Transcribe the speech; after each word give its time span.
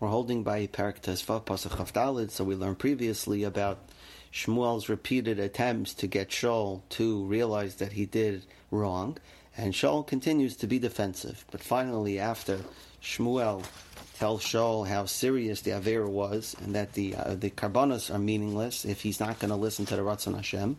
We're 0.00 0.10
holding 0.10 0.44
by 0.44 0.64
Parak 0.68 1.00
Tezvav 1.00 1.44
Pasach 1.44 1.92
Dalid, 1.92 2.30
so 2.30 2.44
we 2.44 2.54
learned 2.54 2.78
previously 2.78 3.42
about 3.42 3.80
Shmuel's 4.32 4.88
repeated 4.88 5.40
attempts 5.40 5.92
to 5.94 6.06
get 6.06 6.28
Shaul 6.28 6.82
to 6.90 7.24
realize 7.24 7.74
that 7.76 7.94
he 7.94 8.06
did 8.06 8.44
wrong, 8.70 9.18
and 9.56 9.74
Shaul 9.74 10.06
continues 10.06 10.54
to 10.58 10.68
be 10.68 10.78
defensive. 10.78 11.44
But 11.50 11.64
finally, 11.64 12.20
after 12.20 12.60
Shmuel 13.02 13.64
tells 14.20 14.44
Shaul 14.44 14.86
how 14.86 15.06
serious 15.06 15.62
the 15.62 15.72
Avera 15.72 16.08
was, 16.08 16.54
and 16.62 16.76
that 16.76 16.92
the 16.92 17.16
uh, 17.16 17.34
the 17.34 17.50
Karbanos 17.50 18.14
are 18.14 18.20
meaningless 18.20 18.84
if 18.84 19.00
he's 19.00 19.18
not 19.18 19.40
going 19.40 19.50
to 19.50 19.56
listen 19.56 19.84
to 19.86 19.96
the 19.96 20.02
Ratzon 20.02 20.36
Hashem, 20.36 20.76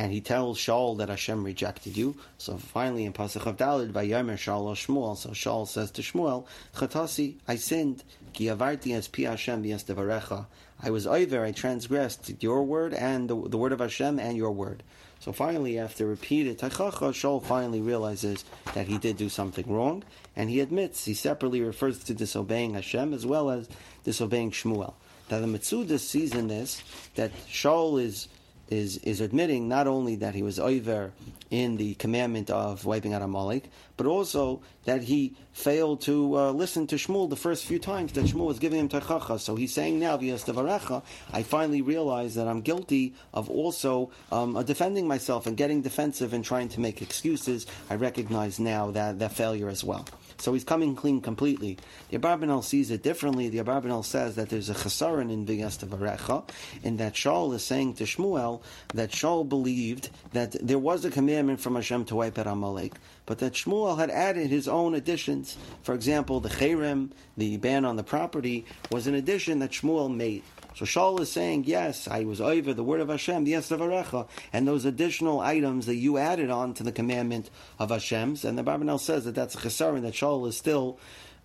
and 0.00 0.12
he 0.12 0.22
tells 0.22 0.56
Shaul 0.56 0.96
that 0.96 1.10
Hashem 1.10 1.44
rejected 1.44 1.94
you. 1.94 2.16
So 2.38 2.56
finally, 2.56 3.04
in 3.04 3.12
pasuk 3.12 3.44
of 3.44 3.58
Dalid, 3.58 3.92
Vayomer 3.92 4.38
Shaul 4.38 4.72
Shmuel. 4.72 5.14
So 5.14 5.28
Shaul 5.30 5.68
says 5.68 5.90
to 5.90 6.00
Shmuel, 6.00 6.46
Chatasi, 6.74 7.34
I 7.46 7.56
sinned. 7.56 8.02
Ki 8.32 8.46
avarti 8.46 8.96
es 8.96 9.08
pi 9.08 9.24
Hashem 9.24 9.62
devarecha. 9.62 10.46
I 10.82 10.88
was 10.88 11.06
over, 11.06 11.44
I 11.44 11.52
transgressed 11.52 12.42
your 12.42 12.64
word 12.64 12.94
and 12.94 13.28
the, 13.28 13.46
the 13.46 13.58
word 13.58 13.72
of 13.72 13.80
Hashem 13.80 14.18
and 14.18 14.38
your 14.38 14.52
word. 14.52 14.82
So 15.18 15.32
finally, 15.32 15.78
after 15.78 16.06
repeated 16.06 16.60
tachacha, 16.60 17.12
Shaul 17.12 17.44
finally 17.44 17.82
realizes 17.82 18.46
that 18.72 18.86
he 18.86 18.96
did 18.96 19.18
do 19.18 19.28
something 19.28 19.70
wrong, 19.70 20.02
and 20.34 20.48
he 20.48 20.60
admits, 20.60 21.04
he 21.04 21.12
separately 21.12 21.60
refers 21.60 22.02
to 22.04 22.14
disobeying 22.14 22.72
Hashem 22.72 23.12
as 23.12 23.26
well 23.26 23.50
as 23.50 23.68
disobeying 24.04 24.52
Shmuel. 24.52 24.94
Now 25.30 25.40
the 25.40 25.46
Metzudah 25.46 26.00
sees 26.00 26.34
in 26.34 26.48
this 26.48 26.82
that 27.16 27.32
Shaul 27.48 28.00
is 28.00 28.28
is 28.70 28.96
is 28.98 29.20
admitting 29.20 29.68
not 29.68 29.86
only 29.86 30.16
that 30.16 30.34
he 30.34 30.42
was 30.42 30.58
over 30.58 31.12
in 31.50 31.76
the 31.76 31.94
commandment 31.94 32.48
of 32.48 32.84
wiping 32.84 33.12
out 33.12 33.22
Amalek, 33.22 33.64
but 33.96 34.06
also 34.06 34.62
that 34.84 35.02
he 35.02 35.34
failed 35.52 36.00
to 36.00 36.38
uh, 36.38 36.52
listen 36.52 36.86
to 36.86 36.94
Shmuel 36.94 37.28
the 37.28 37.36
first 37.36 37.66
few 37.66 37.78
times 37.78 38.12
that 38.12 38.24
Shmuel 38.24 38.46
was 38.46 38.60
giving 38.60 38.78
him 38.78 38.88
tachacha. 38.88 39.38
So 39.40 39.56
he's 39.56 39.74
saying 39.74 39.98
now, 39.98 40.16
Varecha, 40.16 41.02
I 41.32 41.42
finally 41.42 41.82
realize 41.82 42.36
that 42.36 42.46
I'm 42.46 42.60
guilty 42.60 43.14
of 43.34 43.50
also 43.50 44.10
um, 44.30 44.62
defending 44.64 45.08
myself 45.08 45.46
and 45.46 45.56
getting 45.56 45.82
defensive 45.82 46.32
and 46.32 46.44
trying 46.44 46.68
to 46.70 46.80
make 46.80 47.02
excuses. 47.02 47.66
I 47.90 47.96
recognize 47.96 48.60
now 48.60 48.92
that 48.92 49.18
that 49.18 49.32
failure 49.32 49.68
as 49.68 49.82
well. 49.82 50.06
So 50.40 50.54
he's 50.54 50.64
coming 50.64 50.96
clean 50.96 51.20
completely. 51.20 51.76
The 52.08 52.18
Abarbanel 52.18 52.64
sees 52.64 52.90
it 52.90 53.02
differently. 53.02 53.50
The 53.50 53.58
Abarbanel 53.58 54.04
says 54.04 54.36
that 54.36 54.48
there's 54.48 54.70
a 54.70 54.74
chesaron 54.74 55.30
in 55.30 55.44
V'yasta 55.44 55.86
Varecha, 55.86 56.48
in 56.82 56.96
that 56.96 57.12
Shaul 57.12 57.54
is 57.54 57.62
saying 57.62 57.94
to 57.94 58.04
Shmuel 58.04 58.62
that 58.94 59.10
Shaul 59.10 59.46
believed 59.46 60.08
that 60.32 60.56
there 60.66 60.78
was 60.78 61.04
a 61.04 61.10
commandment 61.10 61.60
from 61.60 61.74
Hashem 61.74 62.06
to 62.06 62.16
wipe 62.16 62.38
out 62.38 62.46
Amalek, 62.46 62.94
but 63.26 63.38
that 63.38 63.52
Shmuel 63.52 63.98
had 63.98 64.08
added 64.10 64.48
his 64.48 64.66
own 64.66 64.94
additions. 64.94 65.58
For 65.82 65.94
example, 65.94 66.40
the 66.40 66.48
cherem, 66.48 67.10
the 67.36 67.58
ban 67.58 67.84
on 67.84 67.96
the 67.96 68.02
property, 68.02 68.64
was 68.90 69.06
an 69.06 69.14
addition 69.14 69.58
that 69.58 69.72
Shmuel 69.72 70.14
made. 70.14 70.42
So 70.74 70.84
Shaul 70.84 71.20
is 71.20 71.30
saying, 71.30 71.64
yes, 71.66 72.08
I 72.08 72.24
was 72.24 72.40
over 72.40 72.72
the 72.72 72.84
word 72.84 73.00
of 73.00 73.08
Hashem, 73.08 73.44
the 73.44 73.52
Varecha, 73.52 74.28
and 74.52 74.66
those 74.66 74.84
additional 74.84 75.40
items 75.40 75.86
that 75.86 75.96
you 75.96 76.16
added 76.16 76.50
on 76.50 76.74
to 76.74 76.82
the 76.82 76.92
commandment 76.92 77.50
of 77.78 77.90
Hashem's. 77.90 78.44
And 78.44 78.56
the 78.56 78.64
Abarbanel 78.64 79.00
says 79.00 79.24
that 79.24 79.34
that's 79.34 79.54
a 79.54 79.58
chesaron, 79.58 80.02
that 80.02 80.14
Shaul 80.14 80.46
is 80.48 80.56
still 80.56 80.98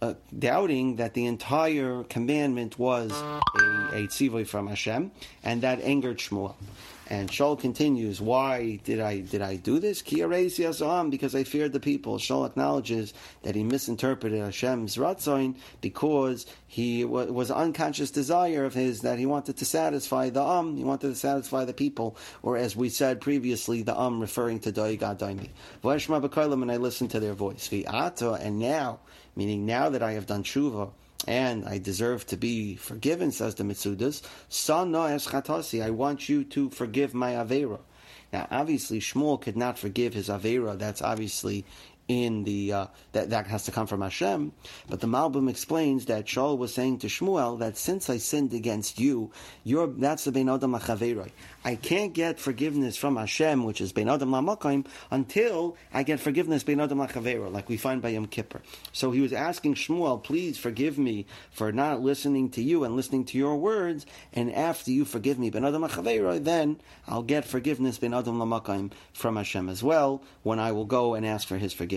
uh, 0.05 0.13
doubting 0.37 0.97
that 0.97 1.13
the 1.13 1.25
entire 1.25 2.03
commandment 2.03 2.77
was 2.77 3.11
a, 3.11 3.41
a 3.93 4.45
from 4.45 4.67
Hashem, 4.67 5.11
and 5.43 5.61
that 5.61 5.81
angered 5.81 6.17
Shmuel. 6.17 6.55
And 7.07 7.29
Shaul 7.29 7.59
continues, 7.59 8.19
why 8.19 8.79
did 8.83 8.99
I 8.99 9.19
did 9.19 9.41
I 9.41 9.57
do 9.57 9.77
this? 9.77 10.01
Because 10.01 11.35
I 11.35 11.43
feared 11.43 11.71
the 11.71 11.79
people. 11.79 12.17
Shaul 12.17 12.47
acknowledges 12.47 13.13
that 13.43 13.53
he 13.55 13.63
misinterpreted 13.63 14.41
Hashem's 14.41 14.97
ratzon 14.97 15.55
because 15.81 16.47
he 16.67 17.05
was 17.05 17.51
unconscious 17.51 18.09
desire 18.09 18.65
of 18.65 18.73
his 18.73 19.01
that 19.01 19.19
he 19.19 19.27
wanted 19.27 19.57
to 19.57 19.65
satisfy 19.65 20.31
the 20.31 20.41
um, 20.41 20.75
he 20.75 20.83
wanted 20.83 21.09
to 21.09 21.15
satisfy 21.15 21.63
the 21.63 21.73
people, 21.73 22.17
or 22.41 22.57
as 22.57 22.75
we 22.75 22.89
said 22.89 23.21
previously, 23.21 23.83
the 23.83 23.97
um 23.97 24.19
referring 24.19 24.59
to 24.61 24.71
Doigad 24.71 25.19
Daimi. 25.19 25.49
And 26.63 26.71
I 26.71 26.77
listened 26.77 27.11
to 27.11 27.19
their 27.19 27.33
voice. 27.33 27.69
And 27.71 28.59
now, 28.59 28.99
meaning 29.35 29.65
now 29.65 29.89
that 29.89 30.03
I 30.03 30.13
have 30.13 30.25
done 30.25 30.43
tshuva, 30.43 30.91
and 31.27 31.65
I 31.65 31.77
deserve 31.79 32.27
to 32.27 32.37
be 32.37 32.75
forgiven, 32.75 33.31
says 33.31 33.55
the 33.55 33.63
Metzudas. 33.63 34.21
Sana 34.49 35.07
es 35.07 35.27
chatasi, 35.27 35.83
I 35.83 35.89
want 35.89 36.29
you 36.29 36.43
to 36.45 36.69
forgive 36.69 37.13
my 37.13 37.33
Avera. 37.33 37.79
Now, 38.31 38.47
obviously, 38.51 38.99
Shmuel 38.99 39.41
could 39.41 39.55
not 39.55 39.79
forgive 39.79 40.13
his 40.13 40.29
Avera. 40.29 40.77
That's 40.77 41.01
obviously 41.01 41.65
in 42.07 42.43
the 42.43 42.71
uh, 42.71 42.87
that 43.13 43.31
that 43.31 43.47
has 43.47 43.65
to 43.65 43.71
come 43.71 43.87
from 43.87 44.01
Hashem. 44.01 44.51
But 44.89 44.99
the 44.99 45.07
Malbim 45.07 45.49
explains 45.49 46.05
that 46.05 46.25
Shaul 46.25 46.57
was 46.57 46.73
saying 46.73 46.99
to 46.99 47.07
Shmuel 47.07 47.59
that 47.59 47.77
since 47.77 48.09
I 48.09 48.17
sinned 48.17 48.53
against 48.53 48.99
you, 48.99 49.31
you're 49.63 49.87
that's 49.87 50.25
the 50.25 50.31
Ben 50.31 50.49
Adam 50.49 50.73
Lachaveroi. 50.73 51.31
I 51.63 51.75
can't 51.75 52.13
get 52.13 52.39
forgiveness 52.39 52.95
from 52.95 53.15
Hashem, 53.15 53.63
which 53.63 53.81
is 53.81 53.91
Ben 53.91 54.07
Adam 54.07 54.29
Lamakayim, 54.29 54.85
until 55.09 55.77
I 55.91 56.03
get 56.03 56.19
forgiveness 56.19 56.63
Ben 56.63 56.79
Adam 56.79 56.99
Lachavera, 56.99 57.51
like 57.51 57.69
we 57.69 57.77
find 57.77 58.03
by 58.03 58.09
Yom 58.09 58.27
Kippur. 58.27 58.61
So 58.91 59.09
he 59.09 59.21
was 59.21 59.33
asking 59.33 59.73
Shmuel, 59.73 60.21
please 60.21 60.59
forgive 60.59 60.99
me 60.99 61.25
for 61.49 61.71
not 61.71 62.01
listening 62.01 62.51
to 62.51 62.61
you 62.61 62.83
and 62.83 62.95
listening 62.95 63.25
to 63.25 63.37
your 63.37 63.55
words, 63.55 64.05
and 64.31 64.53
after 64.53 64.91
you 64.91 65.05
forgive 65.05 65.39
me 65.39 65.49
Ben 65.49 65.65
Adam 65.65 65.81
Lachavera, 65.81 66.43
then 66.43 66.79
I'll 67.07 67.23
get 67.23 67.45
forgiveness 67.45 67.97
Ben 67.97 68.13
Adam 68.13 68.37
Lamakayim 68.37 68.91
from 69.13 69.37
Hashem 69.37 69.67
as 69.67 69.81
well, 69.81 70.21
when 70.43 70.59
I 70.59 70.71
will 70.71 70.85
go 70.85 71.15
and 71.15 71.25
ask 71.25 71.47
for 71.47 71.57
his 71.57 71.73
forgiveness. 71.73 71.94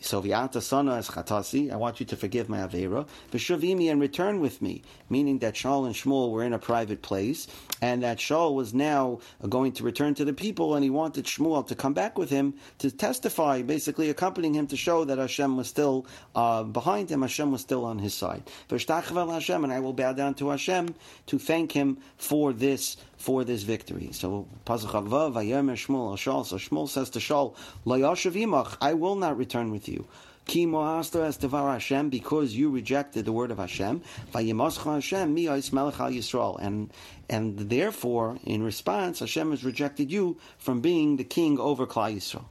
So 0.00 0.22
Viata 0.22 0.60
Sana 0.60 0.96
as 0.96 1.08
Chatasi, 1.08 1.72
I 1.72 1.76
want 1.76 2.00
you 2.00 2.06
to 2.06 2.16
forgive 2.16 2.48
my 2.48 2.58
Avera, 2.58 3.06
V'shavimi 3.32 3.90
and 3.90 4.00
return 4.00 4.40
with 4.40 4.60
me, 4.60 4.82
meaning 5.08 5.38
that 5.38 5.54
Shaul 5.54 5.86
and 5.86 5.94
Shmuel 5.94 6.30
were 6.30 6.42
in 6.42 6.52
a 6.52 6.58
private 6.58 7.02
place, 7.02 7.46
and 7.80 8.02
that 8.02 8.18
Shaul 8.18 8.54
was 8.54 8.74
now 8.74 9.20
going 9.48 9.72
to 9.72 9.84
return 9.84 10.14
to 10.14 10.24
the 10.24 10.32
people, 10.32 10.74
and 10.74 10.84
he 10.84 10.90
wanted 10.90 11.24
Shmuel 11.24 11.66
to 11.66 11.74
come 11.74 11.94
back 11.94 12.18
with 12.18 12.30
him 12.30 12.54
to 12.78 12.90
testify, 12.90 13.62
basically 13.62 14.10
accompanying 14.10 14.54
him 14.54 14.66
to 14.68 14.76
show 14.76 15.04
that 15.04 15.18
Hashem 15.18 15.56
was 15.56 15.68
still 15.68 16.06
uh, 16.34 16.62
behind 16.62 17.10
him, 17.10 17.22
Hashem 17.22 17.52
was 17.52 17.60
still 17.60 17.84
on 17.84 17.98
his 17.98 18.14
side. 18.14 18.42
Hashem, 18.70 19.64
and 19.64 19.72
I 19.72 19.80
will 19.80 19.92
bow 19.92 20.12
down 20.12 20.34
to 20.34 20.50
Hashem 20.50 20.94
to 21.26 21.38
thank 21.38 21.72
him 21.72 21.98
for 22.16 22.52
this 22.52 22.96
for 23.24 23.42
this 23.42 23.62
victory. 23.62 24.10
So 24.12 24.46
Pasach 24.66 25.08
Vayomer 25.08 25.76
Shmuel 25.82 26.18
Shal. 26.18 26.44
So 26.44 26.56
Shmuel 26.56 26.88
says 26.90 27.08
to 27.10 27.20
Shaul, 27.20 27.56
Layashav 27.86 28.34
Imach, 28.34 28.76
I 28.82 28.92
will 28.92 29.16
not 29.16 29.38
return 29.38 29.70
with 29.70 29.88
you. 29.88 30.06
Ki 30.44 30.66
es 30.66 31.10
devar 31.38 31.72
Hashem, 31.72 32.10
because 32.10 32.54
you 32.54 32.68
rejected 32.68 33.24
the 33.24 33.32
word 33.32 33.50
of 33.50 33.56
Hashem. 33.56 34.02
Vayimascha 34.34 34.96
Hashem 34.96 35.32
mi 35.32 35.46
melech 35.46 35.98
al 35.98 36.10
Yisrael, 36.10 36.58
and 36.60 36.92
and 37.30 37.58
therefore, 37.58 38.36
in 38.44 38.62
response, 38.62 39.20
Hashem 39.20 39.52
has 39.52 39.64
rejected 39.64 40.12
you 40.12 40.36
from 40.58 40.82
being 40.82 41.16
the 41.16 41.24
king 41.24 41.58
over 41.58 41.86
Klal 41.86 42.14
Yisrael. 42.14 42.44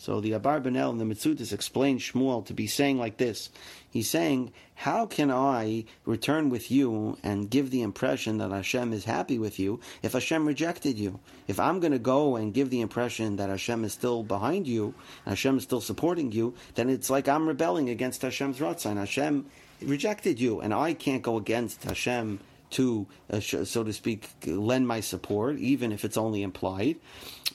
So 0.00 0.20
the 0.20 0.30
Abarbanel 0.30 0.90
and 0.90 1.00
the 1.00 1.04
Metzudas 1.04 1.52
explain 1.52 1.98
Shmuel 1.98 2.46
to 2.46 2.54
be 2.54 2.68
saying 2.68 2.98
like 2.98 3.16
this. 3.16 3.50
He's 3.90 4.08
saying, 4.08 4.52
How 4.76 5.06
can 5.06 5.28
I 5.28 5.86
return 6.06 6.50
with 6.50 6.70
you 6.70 7.18
and 7.24 7.50
give 7.50 7.72
the 7.72 7.82
impression 7.82 8.38
that 8.38 8.52
Hashem 8.52 8.92
is 8.92 9.06
happy 9.06 9.40
with 9.40 9.58
you 9.58 9.80
if 10.00 10.12
Hashem 10.12 10.46
rejected 10.46 11.00
you? 11.00 11.18
If 11.48 11.58
I'm 11.58 11.80
going 11.80 11.92
to 11.92 11.98
go 11.98 12.36
and 12.36 12.54
give 12.54 12.70
the 12.70 12.80
impression 12.80 13.36
that 13.36 13.50
Hashem 13.50 13.82
is 13.82 13.92
still 13.92 14.22
behind 14.22 14.68
you, 14.68 14.94
Hashem 15.24 15.56
is 15.58 15.64
still 15.64 15.80
supporting 15.80 16.30
you, 16.30 16.54
then 16.76 16.88
it's 16.88 17.10
like 17.10 17.28
I'm 17.28 17.48
rebelling 17.48 17.90
against 17.90 18.22
Hashem's 18.22 18.60
Ratzon. 18.60 18.98
Hashem 18.98 19.46
rejected 19.82 20.38
you, 20.38 20.60
and 20.60 20.72
I 20.72 20.94
can't 20.94 21.22
go 21.22 21.36
against 21.38 21.82
Hashem 21.82 22.38
to, 22.70 23.04
uh, 23.30 23.40
so 23.40 23.82
to 23.82 23.92
speak, 23.92 24.28
lend 24.46 24.86
my 24.86 25.00
support, 25.00 25.58
even 25.58 25.90
if 25.90 26.04
it's 26.04 26.16
only 26.16 26.44
implied. 26.44 26.98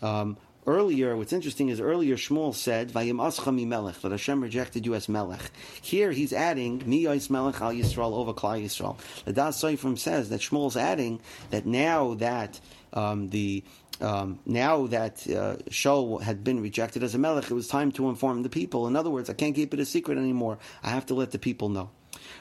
Um, 0.02 0.36
Earlier, 0.66 1.18
what's 1.18 1.34
interesting 1.34 1.70
is 1.70 1.82
earlier 1.82 2.16
Shmuel 2.16 2.56
said, 2.56 2.92
"Vayim 2.92 3.18
ascha 3.18 3.68
melech," 3.68 4.00
that 4.02 4.12
Hashem 4.12 4.42
rejected 4.42 4.86
you 4.86 4.96
as 4.96 5.10
melech. 5.10 5.52
Here 5.82 6.12
he's 6.12 6.32
adding 6.32 6.82
mi 6.86 7.00
Yis 7.00 7.30
melech 7.30 7.60
al 7.60 7.74
Yisrael 7.74 8.14
over 8.14 8.34
Klal 8.34 8.64
Yisrael. 8.64 8.98
The 9.26 9.34
Daas 9.34 9.62
Sofrim 9.62 9.98
says 9.98 10.30
that 10.30 10.40
Shmuel's 10.40 10.78
adding 10.78 11.20
that 11.50 11.66
now 11.66 12.14
that 12.16 12.62
um, 12.94 13.30
the 13.30 13.64
um, 14.00 14.40
now 14.46 14.88
that 14.88 15.28
uh, 15.28 15.58
Shaul 15.70 16.22
had 16.22 16.44
been 16.44 16.62
rejected 16.62 17.04
as 17.04 17.14
a 17.14 17.18
melech, 17.18 17.52
it 17.52 17.54
was 17.54 17.68
time 17.68 17.92
to 17.94 18.10
inform 18.10 18.44
the 18.44 18.50
people. 18.50 18.88
In 18.88 18.96
other 18.96 19.10
words, 19.10 19.30
I 19.30 19.34
can't 19.34 19.56
keep 19.56 19.74
it 19.74 19.80
a 19.80 19.86
secret 19.86 20.18
anymore. 20.18 20.60
I 20.82 20.90
have 20.90 21.06
to 21.08 21.14
let 21.14 21.32
the 21.32 21.40
people 21.40 21.70
know. 21.70 21.90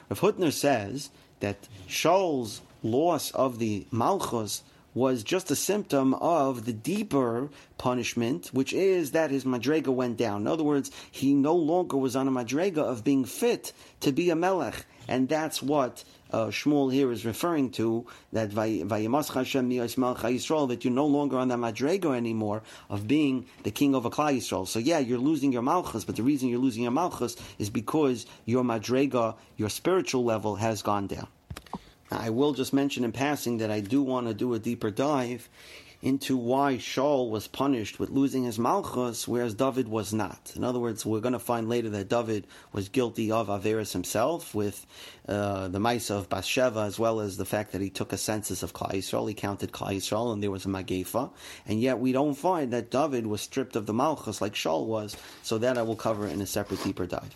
Rav 0.09 0.19
Hutner 0.19 0.51
says 0.51 1.09
that 1.41 1.67
Shaul's 1.87 2.61
loss 2.83 3.31
of 3.31 3.59
the 3.59 3.85
malchus 3.91 4.63
was 4.93 5.23
just 5.23 5.51
a 5.51 5.55
symptom 5.55 6.13
of 6.15 6.65
the 6.65 6.73
deeper 6.73 7.49
punishment, 7.77 8.49
which 8.53 8.73
is 8.73 9.11
that 9.11 9.31
his 9.31 9.43
madrega 9.43 9.87
went 9.87 10.17
down. 10.17 10.41
In 10.41 10.47
other 10.47 10.63
words, 10.63 10.91
he 11.11 11.33
no 11.33 11.55
longer 11.55 11.97
was 11.97 12.15
on 12.15 12.27
a 12.27 12.31
madrega 12.31 12.77
of 12.77 13.03
being 13.03 13.25
fit 13.25 13.73
to 14.01 14.11
be 14.11 14.29
a 14.29 14.35
melech. 14.35 14.85
and 15.07 15.27
that's 15.27 15.61
what 15.61 16.03
uh, 16.31 16.47
Shmuel 16.47 16.91
here 16.91 17.11
is 17.11 17.25
referring 17.25 17.71
to 17.71 18.07
that 18.31 18.51
that 18.51 20.79
you're 20.83 20.93
no 20.93 21.05
longer 21.05 21.37
on 21.37 21.47
that 21.49 21.59
madrega 21.59 22.15
anymore 22.15 22.63
of 22.89 23.07
being 23.07 23.45
the 23.63 23.71
king 23.71 23.93
of 23.93 24.05
a 24.05 24.09
Klal 24.09 24.37
Yisrael. 24.37 24.67
So 24.67 24.79
yeah, 24.79 24.99
you're 24.99 25.19
losing 25.19 25.51
your 25.51 25.61
malchus, 25.61 26.05
but 26.05 26.15
the 26.15 26.23
reason 26.23 26.49
you're 26.49 26.59
losing 26.59 26.83
your 26.83 26.91
malchus 26.91 27.35
is 27.59 27.69
because 27.69 28.25
your 28.45 28.63
madrega, 28.63 29.35
your 29.57 29.69
spiritual 29.69 30.23
level, 30.23 30.55
has 30.55 30.81
gone 30.81 31.07
down. 31.07 31.27
I 32.11 32.29
will 32.29 32.53
just 32.53 32.73
mention 32.73 33.03
in 33.03 33.11
passing 33.11 33.57
that 33.57 33.71
I 33.71 33.79
do 33.79 34.01
want 34.01 34.27
to 34.27 34.33
do 34.33 34.53
a 34.53 34.59
deeper 34.59 34.91
dive 34.91 35.49
into 36.03 36.35
why 36.35 36.73
Shaul 36.73 37.29
was 37.29 37.47
punished 37.47 37.97
with 37.97 38.09
losing 38.09 38.43
his 38.43 38.59
malchus, 38.59 39.25
whereas 39.25 39.53
David 39.53 39.87
was 39.87 40.13
not. 40.13 40.51
In 40.53 40.61
other 40.61 40.77
words, 40.77 41.05
we're 41.05 41.21
going 41.21 41.31
to 41.31 41.39
find 41.39 41.69
later 41.69 41.89
that 41.91 42.09
David 42.09 42.45
was 42.73 42.89
guilty 42.89 43.31
of 43.31 43.47
Averis 43.47 43.93
himself 43.93 44.53
with 44.53 44.85
uh, 45.29 45.69
the 45.69 45.79
Maisa 45.79 46.11
of 46.11 46.27
Bathsheba, 46.27 46.81
as 46.81 46.99
well 46.99 47.21
as 47.21 47.37
the 47.37 47.45
fact 47.45 47.71
that 47.71 47.79
he 47.79 47.89
took 47.89 48.11
a 48.11 48.17
census 48.17 48.63
of 48.63 48.73
Klal 48.73 48.91
Yisrael. 48.91 49.29
He 49.29 49.33
counted 49.33 49.71
Klal 49.71 49.95
Yisrael, 49.95 50.33
and 50.33 50.43
there 50.43 50.51
was 50.51 50.65
a 50.65 50.67
Magefa. 50.67 51.31
And 51.65 51.79
yet 51.79 51.99
we 51.99 52.11
don't 52.11 52.35
find 52.35 52.73
that 52.73 52.91
David 52.91 53.25
was 53.25 53.39
stripped 53.39 53.77
of 53.77 53.85
the 53.85 53.93
malchus 53.93 54.41
like 54.41 54.55
Shaul 54.55 54.85
was. 54.85 55.15
So 55.41 55.57
that 55.59 55.77
I 55.77 55.83
will 55.83 55.95
cover 55.95 56.27
in 56.27 56.41
a 56.41 56.45
separate 56.45 56.83
deeper 56.83 57.05
dive. 57.05 57.33